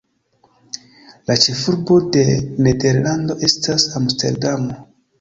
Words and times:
La 1.31 1.35
ĉefurbo 1.43 1.99
de 2.17 2.25
Nederlando 2.39 3.39
estas 3.53 3.89
Amsterdamo. 4.05 4.85